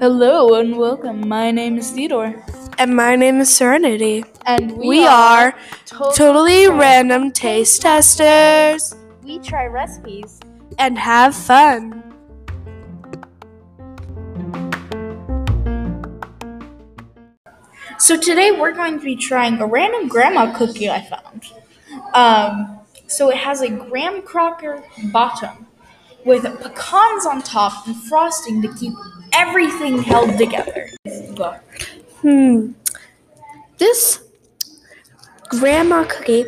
[0.00, 1.28] Hello and welcome.
[1.28, 2.42] My name is Theodore.
[2.78, 4.24] And my name is Serenity.
[4.46, 5.54] And We, are,
[5.84, 10.40] totally random taste testers We try recipes.
[10.78, 12.02] and have fun.
[17.98, 21.46] So today we're going to be trying a random grandma cookie I found.
[22.12, 24.82] Um, so it has a graham cracker
[25.12, 25.66] bottom
[26.24, 28.94] with pecans on top and frosting to keep
[29.32, 30.90] everything held together.
[32.22, 32.72] Hmm.
[33.78, 34.22] This
[35.48, 36.46] grandma cookie,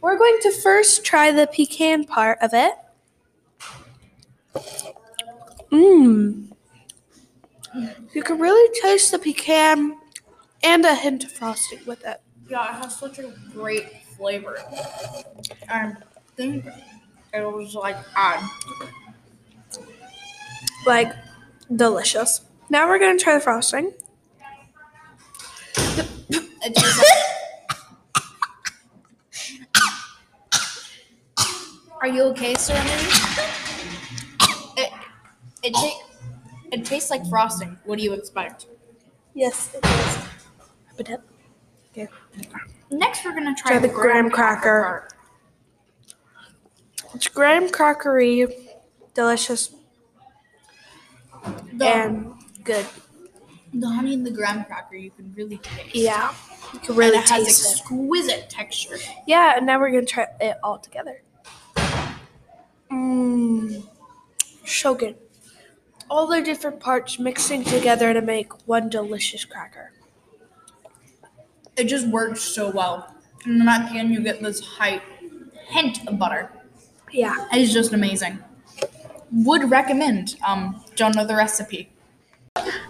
[0.00, 2.74] we're going to first try the pecan part of it.
[5.70, 6.48] Mmm.
[8.14, 9.96] You can really taste the pecan
[10.62, 12.20] and a hint of frosting with it.
[12.48, 14.56] Yeah, it has such a great flavor.
[15.72, 16.64] Um, I think
[17.34, 18.42] it was like odd.
[20.86, 21.12] Like,
[21.74, 22.42] delicious.
[22.70, 23.92] Now we're going to try the frosting.
[26.62, 27.76] It tastes like-
[32.00, 33.06] Are you okay, Serenity?
[34.76, 34.92] It
[35.62, 36.00] it, ta-
[36.72, 37.78] it tastes like frosting.
[37.84, 38.66] What do you expect?
[39.34, 40.18] Yes, it is.
[40.96, 41.22] But up.
[42.90, 44.82] Next, we're gonna try, Try the graham cracker.
[44.82, 45.12] part.
[47.14, 48.52] It's graham crackery,
[49.14, 49.74] delicious,
[51.72, 52.86] The, and good.
[53.72, 55.94] the honey in the graham cracker you can really taste.
[55.94, 56.32] Yeah,
[56.72, 57.80] you can and really it has taste it.
[57.80, 58.96] exquisite texture.
[59.26, 61.22] Yeah, and now we're gonna try it all together.
[62.90, 63.82] Mmm,
[64.64, 65.16] so good.
[66.08, 69.92] All the different parts mixing together to make one delicious cracker.
[71.76, 73.14] It just works so well.
[73.44, 75.00] And then at the end, you get this high
[75.68, 76.50] hint of butter.
[77.12, 78.38] Yeah, It's just amazing.
[79.32, 80.36] Would recommend.
[80.46, 81.90] Um, don't know the recipe.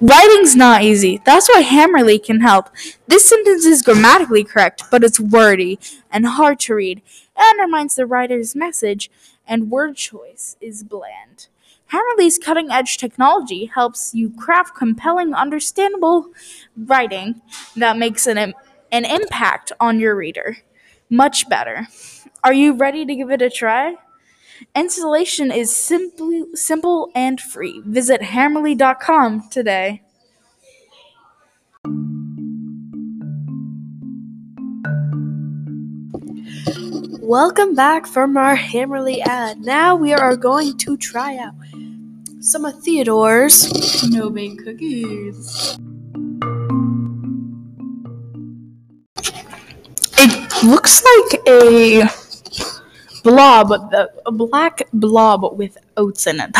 [0.00, 1.20] Writing's not easy.
[1.24, 2.70] That's why Grammarly can help.
[3.06, 5.78] This sentence is grammatically correct, but it's wordy
[6.10, 6.98] and hard to read.
[6.98, 9.10] It undermines the writer's message,
[9.46, 11.46] and word choice is bland.
[11.90, 16.28] Grammarly's cutting edge technology helps you craft compelling, understandable
[16.76, 17.40] writing
[17.76, 18.54] that makes an, im-
[18.92, 20.58] an impact on your reader.
[21.10, 21.88] Much better.
[22.44, 23.96] Are you ready to give it a try?
[24.76, 27.82] Installation is simply simple and free.
[27.84, 30.02] Visit grammarly.com today.
[37.32, 39.58] welcome back from our Grammarly ad.
[39.60, 41.54] Now we are going to try out
[42.40, 45.78] some of Theodore's No bake cookies.
[50.62, 52.04] Looks like a
[53.22, 53.72] blob,
[54.26, 56.50] a black blob with oats in it.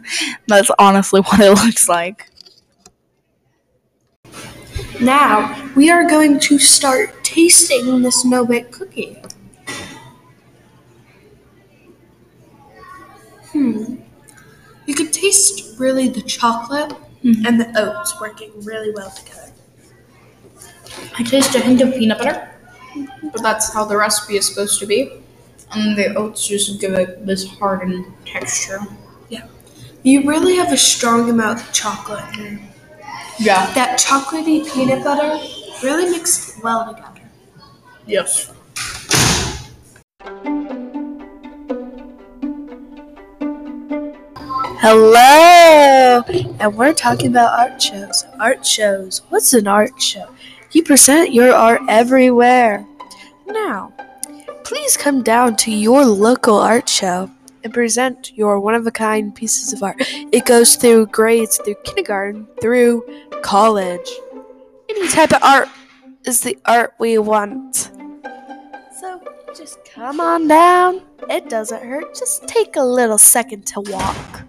[0.48, 2.28] That's honestly what it looks like.
[5.00, 9.18] Now we are going to start tasting this no bake cookie.
[13.52, 13.96] Hmm.
[14.86, 16.92] You can taste really the chocolate
[17.22, 19.52] and the oats working really well together.
[21.18, 22.51] I taste a hint of peanut butter,
[23.32, 25.10] but that's how the recipe is supposed to be.
[25.74, 28.80] And the oats just give it this hardened texture.
[29.28, 29.46] Yeah.
[30.02, 32.60] You really have a strong amount of chocolate here.
[33.38, 33.72] Yeah.
[33.74, 35.42] That chocolatey peanut butter
[35.82, 37.28] really mixed well together.
[38.06, 38.52] Yes.
[44.84, 46.22] Hello!
[46.58, 48.24] And we're talking about art shows.
[48.40, 49.22] Art shows.
[49.28, 50.28] What's an art show?
[50.72, 52.86] You present your art everywhere.
[53.46, 53.92] Now,
[54.64, 57.30] please come down to your local art show
[57.62, 59.96] and present your one of a kind pieces of art.
[60.00, 63.04] It goes through grades, through kindergarten, through
[63.42, 64.10] college.
[64.88, 65.68] Any type of art
[66.24, 67.90] is the art we want.
[68.98, 69.20] So
[69.54, 71.02] just come on down.
[71.28, 72.14] It doesn't hurt.
[72.14, 74.42] Just take a little second to walk.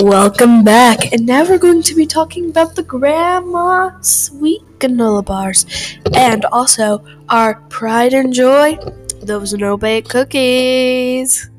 [0.00, 5.66] Welcome back, and now we're going to be talking about the Grandma Sweet Granola Bars,
[6.14, 8.78] and also our pride and joy,
[9.22, 11.50] those no bake cookies.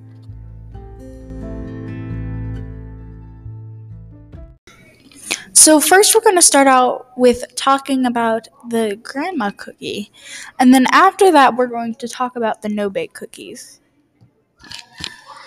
[5.54, 10.12] So first we're going to start out with talking about the grandma cookie.
[10.60, 13.80] And then after that we're going to talk about the no bake cookies.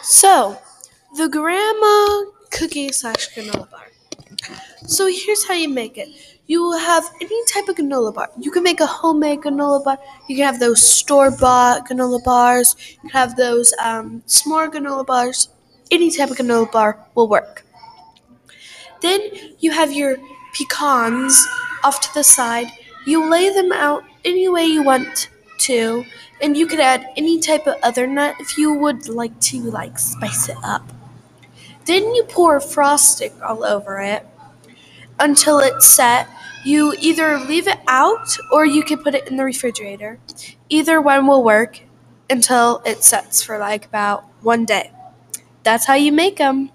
[0.02, 0.56] So,
[1.16, 3.86] the Grandma Cookie slash Granola Bar.
[4.86, 6.08] So here's how you make it.
[6.46, 8.30] You will have any type of granola bar.
[8.38, 9.98] You can make a homemade granola bar.
[10.28, 12.76] You can have those store bought granola bars.
[12.78, 15.48] You can have those um, s'more granola bars.
[15.90, 17.64] Any type of granola bar will work.
[19.02, 19.20] Then
[19.58, 20.16] you have your
[20.54, 21.46] pecans
[21.82, 22.68] off to the side.
[23.06, 26.04] You lay them out any way you want to,
[26.40, 29.98] and you could add any type of other nut if you would like to like
[29.98, 30.95] spice it up.
[31.86, 34.26] Then you pour frosting all over it
[35.18, 36.28] until it's set.
[36.64, 40.18] You either leave it out or you can put it in the refrigerator.
[40.68, 41.80] Either one will work
[42.28, 44.90] until it sets for like about one day.
[45.62, 46.70] That's how you make them.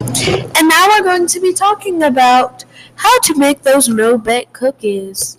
[0.00, 2.64] And now we're going to be talking about
[2.96, 5.36] how to make those no bake cookies.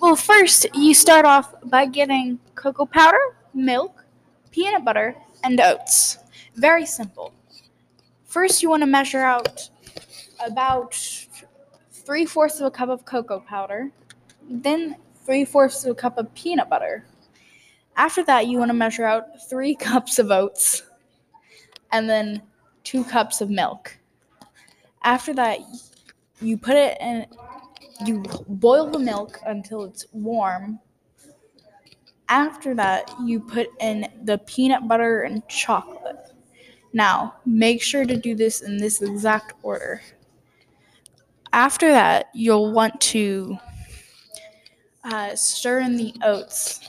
[0.00, 4.04] Well, first, you start off by getting cocoa powder, milk,
[4.50, 6.18] peanut butter, and oats.
[6.54, 7.32] Very simple.
[8.30, 9.68] First, you want to measure out
[10.46, 10.96] about
[11.90, 13.90] three fourths of a cup of cocoa powder,
[14.48, 14.94] then
[15.26, 17.04] three fourths of a cup of peanut butter.
[17.96, 20.84] After that, you want to measure out three cups of oats,
[21.90, 22.40] and then
[22.84, 23.98] two cups of milk.
[25.02, 25.58] After that,
[26.40, 27.26] you put it in,
[28.06, 30.78] you boil the milk until it's warm.
[32.28, 35.99] After that, you put in the peanut butter and chocolate.
[36.92, 40.02] Now, make sure to do this in this exact order.
[41.52, 43.58] After that, you'll want to
[45.04, 46.80] uh, stir in the oats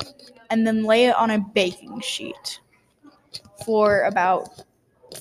[0.49, 2.59] and then lay it on a baking sheet
[3.65, 4.63] for about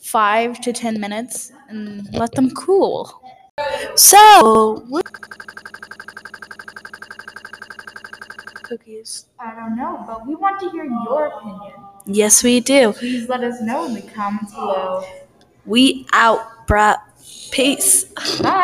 [0.03, 3.23] five to ten minutes and let them cool.
[3.95, 5.07] So, what
[8.71, 9.27] cookies?
[9.39, 11.75] I don't know, but we want to hear your opinion.
[12.07, 12.93] Yes, we do.
[12.93, 15.05] Please let us know in the comments below.
[15.67, 16.97] We out, bruh.
[17.51, 18.05] Peace.
[18.41, 18.61] Bye.